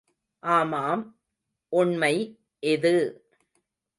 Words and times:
–ஆமாம், 0.53 1.03
உண்மை 1.73 2.13
இது! 2.63 2.93